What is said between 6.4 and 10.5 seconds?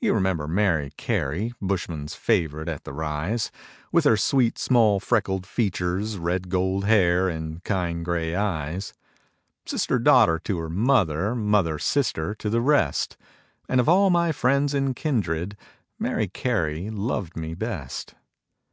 gold hair, and kind grey eyes; Sister, daughter,